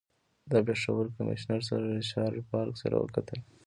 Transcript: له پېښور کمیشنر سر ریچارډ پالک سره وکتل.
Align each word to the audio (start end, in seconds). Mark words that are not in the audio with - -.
له 0.51 0.59
پېښور 0.67 1.03
کمیشنر 1.17 1.61
سر 1.67 1.81
ریچارډ 1.97 2.35
پالک 2.51 2.75
سره 2.83 2.95
وکتل. 2.99 3.39